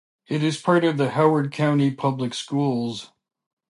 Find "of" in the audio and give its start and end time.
0.83-0.97